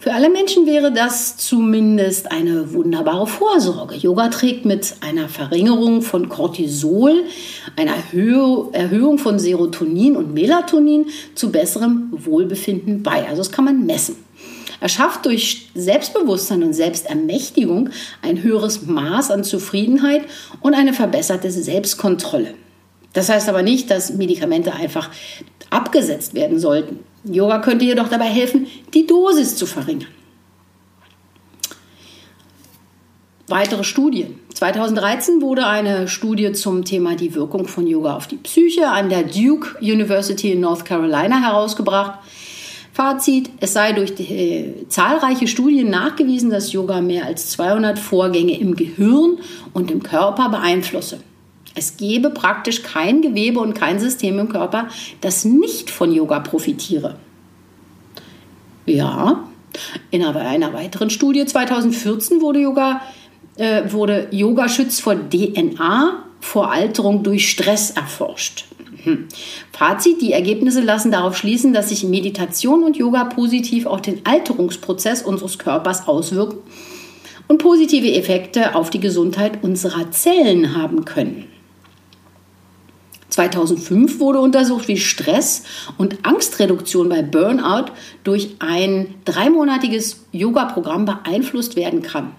Für 0.08 0.14
alle 0.14 0.30
Menschen 0.30 0.64
wäre 0.64 0.90
das 0.90 1.36
zumindest 1.36 2.32
eine 2.32 2.72
wunderbare 2.72 3.26
Vorsorge. 3.26 3.94
Yoga 3.94 4.28
trägt 4.28 4.64
mit 4.64 4.94
einer 5.02 5.28
Verringerung 5.28 6.00
von 6.00 6.30
Cortisol, 6.30 7.24
einer 7.76 7.92
Erhöhung 8.72 9.18
von 9.18 9.38
Serotonin 9.38 10.16
und 10.16 10.32
Melatonin 10.32 11.08
zu 11.34 11.52
besserem 11.52 12.08
Wohlbefinden 12.10 13.02
bei. 13.02 13.28
Also 13.28 13.42
das 13.42 13.52
kann 13.52 13.66
man 13.66 13.84
messen. 13.84 14.16
Er 14.80 14.88
schafft 14.88 15.26
durch 15.26 15.68
Selbstbewusstsein 15.74 16.62
und 16.62 16.72
Selbstermächtigung 16.72 17.90
ein 18.22 18.42
höheres 18.42 18.86
Maß 18.86 19.30
an 19.30 19.44
Zufriedenheit 19.44 20.22
und 20.62 20.72
eine 20.72 20.94
verbesserte 20.94 21.50
Selbstkontrolle. 21.50 22.54
Das 23.12 23.28
heißt 23.28 23.50
aber 23.50 23.62
nicht, 23.62 23.90
dass 23.90 24.14
Medikamente 24.14 24.72
einfach 24.72 25.10
abgesetzt 25.68 26.32
werden 26.32 26.58
sollten. 26.58 27.00
Yoga 27.35 27.58
könnte 27.58 27.85
jedoch 27.85 28.08
dabei 28.08 28.26
helfen, 28.26 28.66
die 28.94 29.06
Dosis 29.06 29.56
zu 29.56 29.66
verringern. 29.66 30.08
Weitere 33.49 33.82
Studien. 33.82 34.38
2013 34.52 35.40
wurde 35.40 35.66
eine 35.66 36.06
Studie 36.06 36.52
zum 36.52 36.85
Thema 36.85 37.16
die 37.16 37.35
Wirkung 37.35 37.66
von 37.66 37.87
Yoga 37.87 38.14
auf 38.14 38.26
die 38.26 38.37
Psyche 38.37 38.88
an 38.88 39.08
der 39.08 39.23
Duke 39.23 39.78
University 39.80 40.52
in 40.52 40.61
North 40.61 40.85
Carolina 40.85 41.40
herausgebracht. 41.40 42.18
Fazit, 42.92 43.49
es 43.61 43.73
sei 43.73 43.92
durch 43.92 44.14
die, 44.14 44.25
äh, 44.25 44.88
zahlreiche 44.88 45.47
Studien 45.47 45.88
nachgewiesen, 45.88 46.50
dass 46.50 46.73
Yoga 46.73 47.00
mehr 47.00 47.25
als 47.25 47.50
200 47.50 47.99
Vorgänge 47.99 48.58
im 48.58 48.75
Gehirn 48.75 49.38
und 49.73 49.90
im 49.90 50.02
Körper 50.02 50.49
beeinflusse. 50.50 51.20
Es 51.78 51.97
gebe 51.97 52.30
praktisch 52.30 52.82
kein 52.82 53.23
Gewebe 53.23 53.61
und 53.61 53.73
kein 53.73 54.00
System 54.00 54.40
im 54.40 54.49
Körper, 54.49 54.88
das 55.20 55.44
nicht 55.44 55.92
von 55.92 56.12
Yoga 56.12 56.40
profitiere. 56.40 57.14
Ja, 58.85 59.44
in 60.11 60.25
einer 60.25 60.73
weiteren 60.73 61.08
Studie 61.08 61.47
2014 61.47 62.40
wurde 62.40 62.58
Yoga, 62.58 63.00
äh, 63.56 63.92
wurde 63.92 64.26
Yoga 64.32 64.68
schützt 64.68 65.02
vor 65.02 65.14
DNA, 65.14 66.25
vor 66.40 66.73
Alterung 66.73 67.23
durch 67.23 67.49
Stress 67.49 67.92
erforscht. 67.92 68.64
Hm. 69.04 69.28
Fazit, 69.70 70.20
die 70.20 70.32
Ergebnisse 70.32 70.80
lassen 70.80 71.12
darauf 71.12 71.37
schließen, 71.37 71.73
dass 71.73 71.90
sich 71.90 72.02
Meditation 72.02 72.82
und 72.82 72.97
Yoga 72.97 73.23
positiv 73.23 73.87
auf 73.87 74.02
den 74.02 74.26
Alterungsprozess 74.26 75.23
unseres 75.23 75.61
Körpers 75.61 76.08
auswirken 76.08 76.58
und 77.47 77.58
positive 77.58 78.12
Effekte 78.14 78.75
auf 78.75 78.90
die 78.90 78.99
Gesundheit 78.99 79.62
unserer 79.62 80.11
Zellen 80.11 80.75
haben 80.76 81.04
können. 81.04 81.44
2005 83.30 84.20
wurde 84.20 84.40
untersucht, 84.40 84.88
wie 84.88 84.97
Stress 84.97 85.64
und 85.99 86.25
Angstreduktion 86.25 87.08
bei 87.08 87.23
Burnout 87.23 87.92
durch 88.25 88.56
ein 88.58 89.14
dreimonatiges 89.25 90.25
Yoga-Programm 90.32 91.04
beeinflusst 91.04 91.76
werden 91.76 92.02
kann. 92.02 92.32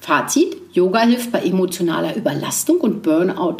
Fazit, 0.00 0.56
Yoga 0.72 1.00
hilft 1.00 1.32
bei 1.32 1.40
emotionaler 1.40 2.14
Überlastung 2.14 2.78
und 2.78 3.02
Burnout, 3.02 3.58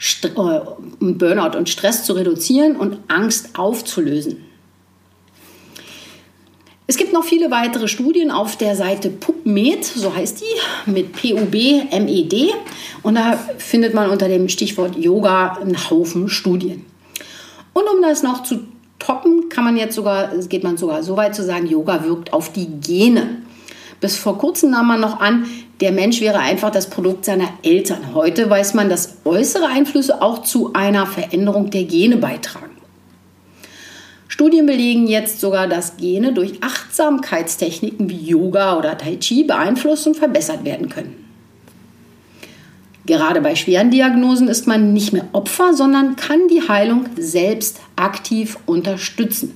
St 0.00 0.24
äh, 0.24 0.60
Burnout 0.98 1.56
und 1.56 1.68
Stress 1.68 2.04
zu 2.04 2.14
reduzieren 2.14 2.74
und 2.76 2.98
Angst 3.08 3.58
aufzulösen. 3.58 4.49
Es 6.90 6.96
gibt 6.96 7.12
noch 7.12 7.22
viele 7.22 7.52
weitere 7.52 7.86
Studien 7.86 8.32
auf 8.32 8.56
der 8.56 8.74
Seite 8.74 9.10
PubMed, 9.10 9.84
so 9.84 10.12
heißt 10.12 10.40
die, 10.40 10.90
mit 10.90 11.12
P-U-B-M-E-D. 11.12 12.48
Und 13.04 13.14
da 13.14 13.38
findet 13.58 13.94
man 13.94 14.10
unter 14.10 14.26
dem 14.26 14.48
Stichwort 14.48 14.96
Yoga 14.96 15.52
einen 15.60 15.88
Haufen 15.88 16.28
Studien. 16.28 16.84
Und 17.74 17.84
um 17.84 18.02
das 18.02 18.24
noch 18.24 18.42
zu 18.42 18.62
toppen, 18.98 19.48
kann 19.48 19.62
man 19.62 19.76
jetzt 19.76 19.94
sogar, 19.94 20.36
geht 20.48 20.64
man 20.64 20.78
sogar 20.78 21.04
so 21.04 21.16
weit 21.16 21.36
zu 21.36 21.44
sagen, 21.44 21.68
Yoga 21.68 22.02
wirkt 22.02 22.32
auf 22.32 22.52
die 22.52 22.66
Gene. 22.66 23.36
Bis 24.00 24.16
vor 24.16 24.36
kurzem 24.36 24.72
nahm 24.72 24.88
man 24.88 25.00
noch 25.00 25.20
an, 25.20 25.46
der 25.80 25.92
Mensch 25.92 26.20
wäre 26.20 26.40
einfach 26.40 26.72
das 26.72 26.90
Produkt 26.90 27.24
seiner 27.24 27.50
Eltern. 27.62 28.14
Heute 28.14 28.50
weiß 28.50 28.74
man, 28.74 28.88
dass 28.88 29.18
äußere 29.24 29.68
Einflüsse 29.68 30.20
auch 30.20 30.42
zu 30.42 30.72
einer 30.72 31.06
Veränderung 31.06 31.70
der 31.70 31.84
Gene 31.84 32.16
beitragen. 32.16 32.69
Studien 34.40 34.64
belegen 34.64 35.06
jetzt 35.06 35.38
sogar, 35.38 35.66
dass 35.66 35.98
Gene 35.98 36.32
durch 36.32 36.62
Achtsamkeitstechniken 36.62 38.08
wie 38.08 38.24
Yoga 38.24 38.78
oder 38.78 38.96
Tai 38.96 39.16
Chi 39.16 39.44
beeinflusst 39.44 40.06
und 40.06 40.16
verbessert 40.16 40.64
werden 40.64 40.88
können. 40.88 41.26
Gerade 43.04 43.42
bei 43.42 43.54
schweren 43.54 43.90
Diagnosen 43.90 44.48
ist 44.48 44.66
man 44.66 44.94
nicht 44.94 45.12
mehr 45.12 45.28
Opfer, 45.32 45.74
sondern 45.74 46.16
kann 46.16 46.48
die 46.48 46.66
Heilung 46.66 47.04
selbst 47.18 47.80
aktiv 47.96 48.56
unterstützen. 48.64 49.54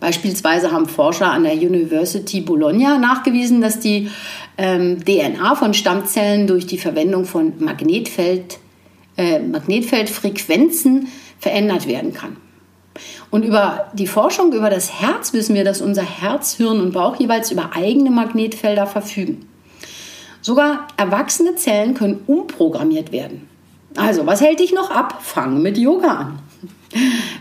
Beispielsweise 0.00 0.72
haben 0.72 0.88
Forscher 0.88 1.30
an 1.30 1.44
der 1.44 1.52
University 1.52 2.40
Bologna 2.40 2.96
nachgewiesen, 2.96 3.60
dass 3.60 3.78
die 3.78 4.08
ähm, 4.56 5.04
DNA 5.04 5.54
von 5.54 5.74
Stammzellen 5.74 6.46
durch 6.46 6.66
die 6.66 6.78
Verwendung 6.78 7.26
von 7.26 7.52
Magnetfeld, 7.58 8.58
äh, 9.18 9.38
Magnetfeldfrequenzen 9.38 11.08
verändert 11.38 11.86
werden 11.86 12.14
kann. 12.14 12.38
Und 13.30 13.44
über 13.44 13.86
die 13.94 14.06
Forschung 14.06 14.52
über 14.52 14.70
das 14.70 15.00
Herz 15.00 15.32
wissen 15.32 15.54
wir, 15.54 15.64
dass 15.64 15.80
unser 15.80 16.02
Herz, 16.02 16.54
Hirn 16.54 16.80
und 16.80 16.92
Bauch 16.92 17.16
jeweils 17.16 17.50
über 17.50 17.70
eigene 17.74 18.10
Magnetfelder 18.10 18.86
verfügen. 18.86 19.48
Sogar 20.40 20.88
erwachsene 20.96 21.56
Zellen 21.56 21.94
können 21.94 22.20
umprogrammiert 22.26 23.12
werden. 23.12 23.48
Also, 23.96 24.26
was 24.26 24.40
hält 24.40 24.60
dich 24.60 24.72
noch 24.72 24.90
ab? 24.90 25.20
Fang 25.22 25.62
mit 25.62 25.78
Yoga 25.78 26.08
an. 26.08 26.38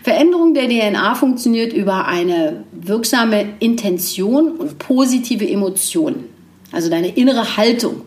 Veränderung 0.04 0.54
der 0.54 0.68
DNA 0.68 1.16
funktioniert 1.16 1.74
über 1.74 2.08
eine 2.08 2.64
wirksame 2.72 3.54
Intention 3.60 4.54
und 4.54 4.80
positive 4.80 5.48
Emotionen. 5.48 6.30
Also 6.72 6.90
deine 6.90 7.10
innere 7.10 7.56
Haltung 7.56 8.02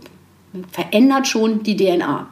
verändert 0.71 1.27
schon 1.27 1.63
die 1.63 1.77
DNA. 1.77 2.29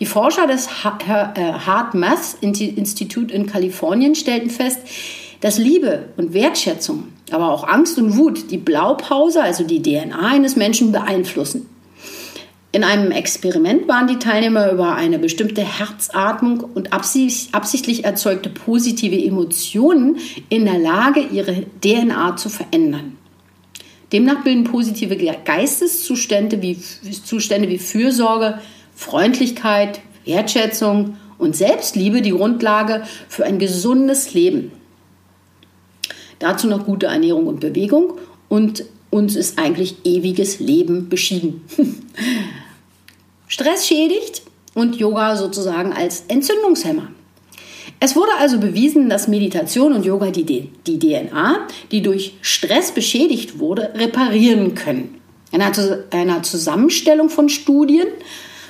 Die 0.00 0.06
Forscher 0.06 0.46
des 0.46 0.84
Hard 0.84 1.94
Math 1.94 2.36
Institute 2.40 3.32
in 3.32 3.46
Kalifornien 3.46 4.14
stellten 4.14 4.50
fest, 4.50 4.80
dass 5.40 5.58
Liebe 5.58 6.10
und 6.16 6.32
Wertschätzung, 6.32 7.08
aber 7.30 7.50
auch 7.52 7.68
Angst 7.68 7.98
und 7.98 8.16
Wut 8.16 8.50
die 8.50 8.58
Blaupause, 8.58 9.42
also 9.42 9.64
die 9.64 9.82
DNA 9.82 10.18
eines 10.18 10.56
Menschen 10.56 10.92
beeinflussen. 10.92 11.68
In 12.72 12.82
einem 12.82 13.12
Experiment 13.12 13.86
waren 13.86 14.08
die 14.08 14.18
Teilnehmer 14.18 14.72
über 14.72 14.96
eine 14.96 15.20
bestimmte 15.20 15.62
Herzatmung 15.62 16.60
und 16.60 16.92
absichtlich 16.92 18.04
erzeugte 18.04 18.48
positive 18.48 19.16
Emotionen 19.16 20.16
in 20.48 20.64
der 20.64 20.78
Lage, 20.78 21.20
ihre 21.20 21.66
DNA 21.84 22.36
zu 22.36 22.48
verändern. 22.48 23.16
Demnach 24.14 24.44
bilden 24.44 24.62
positive 24.62 25.16
Geisteszustände 25.16 26.62
wie, 26.62 26.78
Zustände 27.24 27.68
wie 27.68 27.78
Fürsorge, 27.78 28.60
Freundlichkeit, 28.94 30.00
Wertschätzung 30.24 31.16
und 31.36 31.56
Selbstliebe 31.56 32.22
die 32.22 32.30
Grundlage 32.30 33.02
für 33.28 33.44
ein 33.44 33.58
gesundes 33.58 34.32
Leben. 34.32 34.70
Dazu 36.38 36.68
noch 36.68 36.86
gute 36.86 37.06
Ernährung 37.06 37.48
und 37.48 37.58
Bewegung 37.58 38.12
und 38.48 38.84
uns 39.10 39.34
ist 39.34 39.58
eigentlich 39.58 39.96
ewiges 40.04 40.60
Leben 40.60 41.08
beschieden. 41.08 41.62
Stress 43.48 43.84
schädigt 43.88 44.42
und 44.74 44.94
Yoga 44.94 45.36
sozusagen 45.36 45.92
als 45.92 46.22
Entzündungshemmer. 46.28 47.08
Es 48.00 48.16
wurde 48.16 48.32
also 48.38 48.58
bewiesen, 48.58 49.08
dass 49.08 49.28
Meditation 49.28 49.92
und 49.92 50.04
Yoga 50.04 50.30
die, 50.30 50.70
die 50.86 50.98
DNA, 50.98 51.66
die 51.90 52.02
durch 52.02 52.34
Stress 52.42 52.92
beschädigt 52.92 53.58
wurde, 53.58 53.92
reparieren 53.94 54.74
können. 54.74 55.20
In 55.52 55.62
einer 55.62 56.42
Zusammenstellung 56.42 57.30
von 57.30 57.48
Studien 57.48 58.08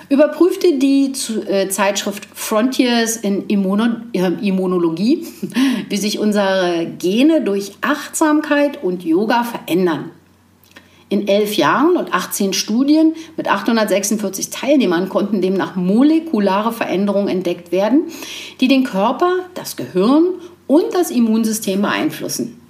überprüfte 0.09 0.79
die 0.79 1.13
äh, 1.49 1.69
Zeitschrift 1.69 2.29
Frontiers 2.35 3.17
in 3.17 3.49
äh, 3.49 3.53
Immunologie, 3.53 5.27
wie 5.89 5.97
sich 5.97 6.19
unsere 6.19 6.87
Gene 6.99 7.41
durch 7.41 7.73
Achtsamkeit 7.81 8.83
und 8.83 9.03
Yoga 9.03 9.45
verändern. 9.45 10.11
In 11.15 11.29
elf 11.29 11.55
Jahren 11.55 11.97
und 11.97 12.13
18 12.13 12.55
Studien 12.55 13.15
mit 13.37 13.47
846 13.47 14.51
Teilnehmern 14.51 15.09
konnten 15.09 15.41
demnach 15.41 15.77
molekulare 15.77 16.73
Veränderungen 16.73 17.29
entdeckt 17.29 17.71
werden, 17.71 18.07
die 18.61 18.67
den 18.67 18.83
Körper, 18.83 19.31
das 19.55 19.77
Gehirn 19.77 20.25
und 20.67 20.87
das 20.93 21.13
Immunsystem 21.13 21.83
beeinflussen. 21.83 22.61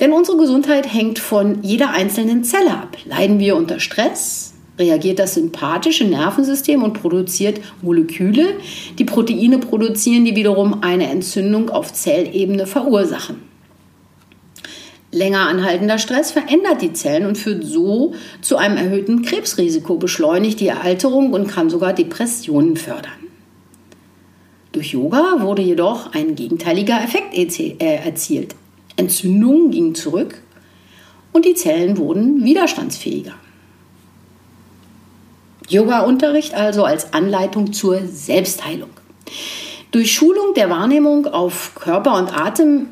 Denn 0.00 0.12
unsere 0.12 0.36
Gesundheit 0.36 0.92
hängt 0.92 1.20
von 1.20 1.62
jeder 1.62 1.90
einzelnen 1.90 2.42
Zelle 2.42 2.72
ab. 2.72 2.96
Leiden 3.04 3.38
wir 3.38 3.54
unter 3.54 3.78
Stress, 3.78 4.54
reagiert 4.76 5.20
das 5.20 5.34
sympathische 5.34 6.02
Nervensystem 6.02 6.82
und 6.82 6.94
produziert 6.94 7.60
Moleküle, 7.82 8.54
die 8.98 9.04
Proteine 9.04 9.58
produzieren, 9.58 10.24
die 10.24 10.34
wiederum 10.34 10.82
eine 10.82 11.08
Entzündung 11.08 11.70
auf 11.70 11.92
Zellebene 11.92 12.66
verursachen. 12.66 13.51
Länger 15.14 15.46
anhaltender 15.46 15.98
Stress 15.98 16.32
verändert 16.32 16.80
die 16.80 16.94
Zellen 16.94 17.26
und 17.26 17.36
führt 17.36 17.64
so 17.64 18.14
zu 18.40 18.56
einem 18.56 18.78
erhöhten 18.78 19.20
Krebsrisiko, 19.20 19.96
beschleunigt 19.96 20.58
die 20.58 20.72
Alterung 20.72 21.34
und 21.34 21.48
kann 21.48 21.68
sogar 21.68 21.92
Depressionen 21.92 22.78
fördern. 22.78 23.12
Durch 24.72 24.92
Yoga 24.92 25.36
wurde 25.40 25.60
jedoch 25.60 26.14
ein 26.14 26.34
gegenteiliger 26.34 26.98
Effekt 27.04 27.36
äh, 27.36 27.96
erzielt. 27.96 28.54
Entzündungen 28.96 29.70
gingen 29.70 29.94
zurück 29.94 30.40
und 31.32 31.44
die 31.44 31.54
Zellen 31.54 31.98
wurden 31.98 32.42
widerstandsfähiger. 32.42 33.34
Yoga-Unterricht 35.68 36.54
also 36.54 36.84
als 36.84 37.12
Anleitung 37.12 37.74
zur 37.74 38.06
Selbstheilung. 38.06 38.90
Durch 39.90 40.12
Schulung 40.12 40.54
der 40.54 40.70
Wahrnehmung 40.70 41.26
auf 41.26 41.74
Körper 41.74 42.16
und 42.16 42.34
Atem 42.34 42.88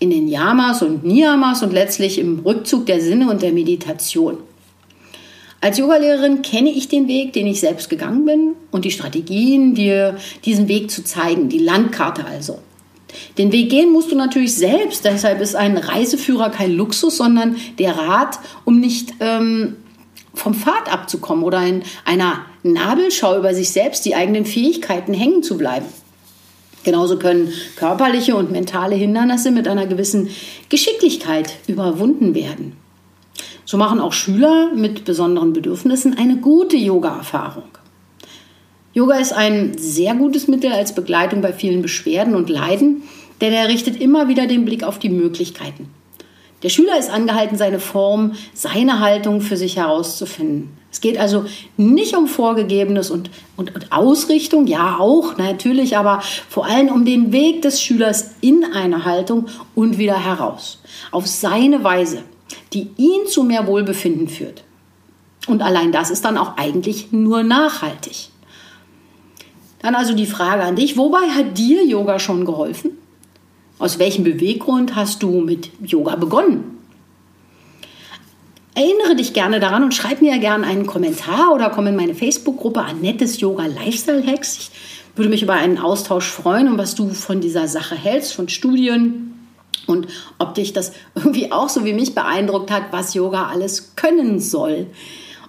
in 0.00 0.10
den 0.10 0.26
Yamas 0.26 0.82
und 0.82 1.04
Niyamas 1.04 1.62
und 1.62 1.72
letztlich 1.72 2.18
im 2.18 2.40
Rückzug 2.40 2.86
der 2.86 3.00
Sinne 3.00 3.30
und 3.30 3.42
der 3.42 3.52
Meditation. 3.52 4.38
Als 5.60 5.76
Yogalehrerin 5.76 6.40
kenne 6.40 6.70
ich 6.70 6.88
den 6.88 7.06
Weg, 7.06 7.34
den 7.34 7.46
ich 7.46 7.60
selbst 7.60 7.90
gegangen 7.90 8.24
bin 8.24 8.54
und 8.70 8.86
die 8.86 8.90
Strategien, 8.90 9.74
dir 9.74 10.16
diesen 10.46 10.68
Weg 10.68 10.90
zu 10.90 11.04
zeigen, 11.04 11.50
die 11.50 11.58
Landkarte 11.58 12.24
also. 12.24 12.58
Den 13.36 13.52
Weg 13.52 13.68
gehen 13.68 13.92
musst 13.92 14.10
du 14.10 14.16
natürlich 14.16 14.54
selbst, 14.54 15.04
deshalb 15.04 15.40
ist 15.40 15.54
ein 15.54 15.76
Reiseführer 15.76 16.48
kein 16.48 16.72
Luxus, 16.72 17.18
sondern 17.18 17.56
der 17.78 17.98
Rat, 17.98 18.38
um 18.64 18.80
nicht 18.80 19.12
ähm, 19.20 19.76
vom 20.32 20.54
Pfad 20.54 20.90
abzukommen 20.90 21.44
oder 21.44 21.62
in 21.66 21.82
einer 22.06 22.46
Nabelschau 22.62 23.36
über 23.36 23.52
sich 23.52 23.70
selbst 23.70 24.04
die 24.06 24.14
eigenen 24.14 24.46
Fähigkeiten 24.46 25.12
hängen 25.12 25.42
zu 25.42 25.58
bleiben. 25.58 25.86
Genauso 26.82 27.18
können 27.18 27.52
körperliche 27.76 28.36
und 28.36 28.50
mentale 28.50 28.94
Hindernisse 28.94 29.50
mit 29.50 29.68
einer 29.68 29.86
gewissen 29.86 30.30
Geschicklichkeit 30.68 31.54
überwunden 31.66 32.34
werden. 32.34 32.76
So 33.66 33.76
machen 33.76 34.00
auch 34.00 34.12
Schüler 34.12 34.72
mit 34.74 35.04
besonderen 35.04 35.52
Bedürfnissen 35.52 36.16
eine 36.18 36.38
gute 36.38 36.76
Yoga-Erfahrung. 36.76 37.64
Yoga 38.92 39.18
ist 39.18 39.32
ein 39.32 39.78
sehr 39.78 40.14
gutes 40.16 40.48
Mittel 40.48 40.72
als 40.72 40.94
Begleitung 40.94 41.42
bei 41.42 41.52
vielen 41.52 41.80
Beschwerden 41.80 42.34
und 42.34 42.50
Leiden, 42.50 43.02
denn 43.40 43.52
er 43.52 43.68
richtet 43.68 44.00
immer 44.00 44.26
wieder 44.26 44.46
den 44.46 44.64
Blick 44.64 44.82
auf 44.82 44.98
die 44.98 45.10
Möglichkeiten. 45.10 45.88
Der 46.62 46.70
Schüler 46.70 46.98
ist 46.98 47.10
angehalten, 47.10 47.56
seine 47.56 47.78
Form, 47.78 48.32
seine 48.52 49.00
Haltung 49.00 49.40
für 49.40 49.56
sich 49.56 49.76
herauszufinden. 49.76 50.79
Es 50.92 51.00
geht 51.00 51.18
also 51.18 51.44
nicht 51.76 52.16
um 52.16 52.26
Vorgegebenes 52.26 53.10
und, 53.10 53.30
und, 53.56 53.74
und, 53.74 53.92
Ausrichtung, 53.92 54.66
ja 54.66 54.98
auch 54.98 55.36
natürlich, 55.36 55.96
aber 55.96 56.20
vor 56.48 56.66
allem 56.66 56.88
um 56.88 57.04
den 57.04 57.32
Weg 57.32 57.62
des 57.62 57.80
Schülers 57.80 58.32
in 58.40 58.64
eine 58.64 59.04
Haltung 59.04 59.46
und 59.74 59.98
wieder 59.98 60.18
heraus. 60.18 60.80
Auf 61.12 61.26
seine 61.26 61.84
Weise, 61.84 62.24
die 62.72 62.90
ihn 62.96 63.26
zu 63.28 63.44
mehr 63.44 63.66
Wohlbefinden 63.66 64.28
führt. 64.28 64.64
Und 65.46 65.62
allein 65.62 65.92
das 65.92 66.10
ist 66.10 66.24
dann 66.24 66.36
auch 66.36 66.56
eigentlich 66.56 67.12
nur 67.12 67.42
nachhaltig. 67.42 68.30
Dann 69.80 69.94
also 69.94 70.14
die 70.14 70.26
Frage 70.26 70.62
an 70.62 70.76
dich, 70.76 70.96
wobei 70.96 71.30
hat 71.30 71.56
dir 71.56 71.84
Yoga 71.86 72.18
schon 72.18 72.44
geholfen? 72.44 72.92
Aus 73.78 73.98
welchem 73.98 74.24
Beweggrund 74.24 74.94
hast 74.94 75.22
du 75.22 75.40
mit 75.40 75.70
Yoga 75.82 76.16
begonnen? 76.16 76.79
Erinnere 78.74 79.16
dich 79.16 79.32
gerne 79.32 79.58
daran 79.58 79.82
und 79.82 79.94
schreib 79.94 80.22
mir 80.22 80.38
gerne 80.38 80.66
einen 80.66 80.86
Kommentar 80.86 81.52
oder 81.52 81.70
komm 81.70 81.88
in 81.88 81.96
meine 81.96 82.14
Facebook-Gruppe 82.14 82.82
Annettes 82.82 83.40
Yoga 83.40 83.66
Lifestyle 83.66 84.24
Hacks. 84.24 84.58
Ich 84.58 84.70
würde 85.16 85.28
mich 85.28 85.42
über 85.42 85.54
einen 85.54 85.78
Austausch 85.78 86.28
freuen 86.28 86.68
und 86.68 86.78
was 86.78 86.94
du 86.94 87.10
von 87.10 87.40
dieser 87.40 87.66
Sache 87.66 87.96
hältst, 87.96 88.32
von 88.32 88.48
Studien 88.48 89.34
und 89.86 90.06
ob 90.38 90.54
dich 90.54 90.72
das 90.72 90.92
irgendwie 91.14 91.50
auch 91.50 91.68
so 91.68 91.84
wie 91.84 91.92
mich 91.92 92.14
beeindruckt 92.14 92.70
hat, 92.70 92.84
was 92.92 93.14
Yoga 93.14 93.48
alles 93.48 93.96
können 93.96 94.38
soll. 94.38 94.86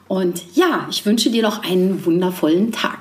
Und 0.08 0.42
ja, 0.56 0.88
ich 0.90 1.06
wünsche 1.06 1.30
dir 1.30 1.44
noch 1.44 1.64
einen 1.64 2.06
wundervollen 2.06 2.72
Tag. 2.72 3.01